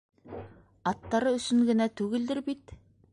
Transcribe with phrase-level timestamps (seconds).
[0.91, 2.75] Аттары өсөн генә түгелдер бит?